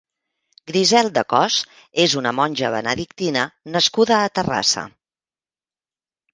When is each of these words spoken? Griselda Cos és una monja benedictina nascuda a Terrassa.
Griselda 0.69 1.23
Cos 1.33 1.57
és 2.05 2.17
una 2.23 2.33
monja 2.39 2.73
benedictina 2.77 3.47
nascuda 3.77 4.21
a 4.25 4.35
Terrassa. 4.41 4.89